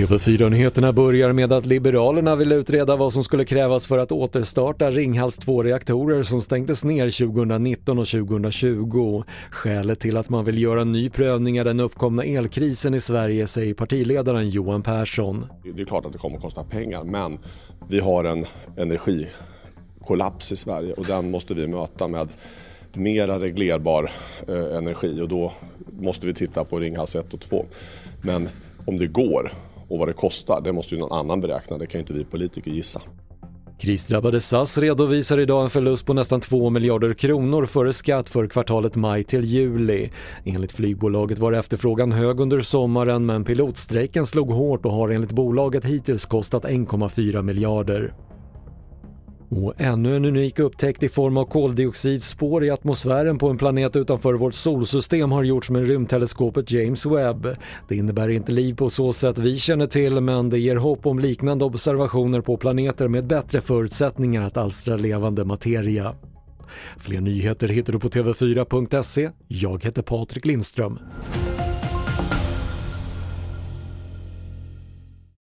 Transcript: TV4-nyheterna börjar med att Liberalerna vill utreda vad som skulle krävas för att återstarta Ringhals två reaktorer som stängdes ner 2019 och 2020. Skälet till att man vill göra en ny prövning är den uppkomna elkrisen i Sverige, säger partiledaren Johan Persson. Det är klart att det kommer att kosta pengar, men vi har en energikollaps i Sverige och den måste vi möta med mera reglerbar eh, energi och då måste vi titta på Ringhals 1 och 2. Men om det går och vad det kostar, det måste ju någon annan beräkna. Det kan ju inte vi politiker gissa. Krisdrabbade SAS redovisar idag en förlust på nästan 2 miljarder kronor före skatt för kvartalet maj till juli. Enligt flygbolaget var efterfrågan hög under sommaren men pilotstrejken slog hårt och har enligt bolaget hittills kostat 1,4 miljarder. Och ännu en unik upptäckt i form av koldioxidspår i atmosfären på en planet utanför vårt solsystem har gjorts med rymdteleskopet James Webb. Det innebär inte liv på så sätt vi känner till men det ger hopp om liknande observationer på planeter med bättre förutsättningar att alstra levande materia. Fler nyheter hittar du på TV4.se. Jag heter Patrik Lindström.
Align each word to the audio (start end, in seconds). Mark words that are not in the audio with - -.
TV4-nyheterna 0.00 0.92
börjar 0.92 1.32
med 1.32 1.52
att 1.52 1.66
Liberalerna 1.66 2.36
vill 2.36 2.52
utreda 2.52 2.96
vad 2.96 3.12
som 3.12 3.24
skulle 3.24 3.44
krävas 3.44 3.86
för 3.86 3.98
att 3.98 4.12
återstarta 4.12 4.90
Ringhals 4.90 5.36
två 5.36 5.62
reaktorer 5.62 6.22
som 6.22 6.40
stängdes 6.40 6.84
ner 6.84 7.26
2019 7.26 7.98
och 7.98 8.06
2020. 8.06 9.22
Skälet 9.50 10.00
till 10.00 10.16
att 10.16 10.28
man 10.28 10.44
vill 10.44 10.62
göra 10.62 10.80
en 10.80 10.92
ny 10.92 11.10
prövning 11.10 11.56
är 11.56 11.64
den 11.64 11.80
uppkomna 11.80 12.24
elkrisen 12.24 12.94
i 12.94 13.00
Sverige, 13.00 13.46
säger 13.46 13.74
partiledaren 13.74 14.48
Johan 14.48 14.82
Persson. 14.82 15.46
Det 15.74 15.80
är 15.80 15.84
klart 15.84 16.06
att 16.06 16.12
det 16.12 16.18
kommer 16.18 16.36
att 16.36 16.42
kosta 16.42 16.64
pengar, 16.64 17.04
men 17.04 17.38
vi 17.88 18.00
har 18.00 18.24
en 18.24 18.44
energikollaps 18.76 20.52
i 20.52 20.56
Sverige 20.56 20.92
och 20.92 21.04
den 21.04 21.30
måste 21.30 21.54
vi 21.54 21.66
möta 21.66 22.08
med 22.08 22.28
mera 22.96 23.40
reglerbar 23.40 24.10
eh, 24.48 24.76
energi 24.76 25.20
och 25.20 25.28
då 25.28 25.52
måste 26.00 26.26
vi 26.26 26.34
titta 26.34 26.64
på 26.64 26.78
Ringhals 26.78 27.16
1 27.16 27.34
och 27.34 27.40
2. 27.40 27.66
Men 28.22 28.48
om 28.84 28.98
det 28.98 29.06
går 29.06 29.52
och 29.88 29.98
vad 29.98 30.08
det 30.08 30.12
kostar, 30.12 30.60
det 30.60 30.72
måste 30.72 30.94
ju 30.94 31.00
någon 31.00 31.18
annan 31.18 31.40
beräkna. 31.40 31.78
Det 31.78 31.86
kan 31.86 31.98
ju 31.98 32.02
inte 32.02 32.12
vi 32.12 32.24
politiker 32.24 32.70
gissa. 32.70 33.00
Krisdrabbade 33.80 34.40
SAS 34.40 34.78
redovisar 34.78 35.38
idag 35.38 35.64
en 35.64 35.70
förlust 35.70 36.06
på 36.06 36.14
nästan 36.14 36.40
2 36.40 36.70
miljarder 36.70 37.14
kronor 37.14 37.66
före 37.66 37.92
skatt 37.92 38.28
för 38.28 38.46
kvartalet 38.46 38.96
maj 38.96 39.24
till 39.24 39.44
juli. 39.44 40.10
Enligt 40.44 40.72
flygbolaget 40.72 41.38
var 41.38 41.52
efterfrågan 41.52 42.12
hög 42.12 42.40
under 42.40 42.60
sommaren 42.60 43.26
men 43.26 43.44
pilotstrejken 43.44 44.26
slog 44.26 44.50
hårt 44.50 44.84
och 44.84 44.92
har 44.92 45.08
enligt 45.08 45.32
bolaget 45.32 45.84
hittills 45.84 46.26
kostat 46.26 46.64
1,4 46.64 47.42
miljarder. 47.42 48.12
Och 49.50 49.74
ännu 49.76 50.16
en 50.16 50.24
unik 50.24 50.58
upptäckt 50.58 51.02
i 51.02 51.08
form 51.08 51.36
av 51.36 51.44
koldioxidspår 51.44 52.64
i 52.64 52.70
atmosfären 52.70 53.38
på 53.38 53.48
en 53.48 53.58
planet 53.58 53.96
utanför 53.96 54.34
vårt 54.34 54.54
solsystem 54.54 55.32
har 55.32 55.42
gjorts 55.42 55.70
med 55.70 55.86
rymdteleskopet 55.86 56.72
James 56.72 57.06
Webb. 57.06 57.56
Det 57.88 57.96
innebär 57.96 58.28
inte 58.28 58.52
liv 58.52 58.74
på 58.74 58.90
så 58.90 59.12
sätt 59.12 59.38
vi 59.38 59.56
känner 59.56 59.86
till 59.86 60.20
men 60.20 60.50
det 60.50 60.58
ger 60.58 60.76
hopp 60.76 61.06
om 61.06 61.18
liknande 61.18 61.64
observationer 61.64 62.40
på 62.40 62.56
planeter 62.56 63.08
med 63.08 63.26
bättre 63.26 63.60
förutsättningar 63.60 64.42
att 64.42 64.56
alstra 64.56 64.96
levande 64.96 65.44
materia. 65.44 66.14
Fler 66.98 67.20
nyheter 67.20 67.68
hittar 67.68 67.92
du 67.92 67.98
på 67.98 68.08
TV4.se. 68.08 69.30
Jag 69.48 69.84
heter 69.84 70.02
Patrik 70.02 70.44
Lindström. 70.44 70.98